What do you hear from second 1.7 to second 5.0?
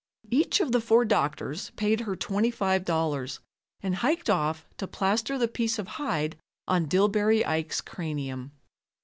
paid her $25 and hiked off to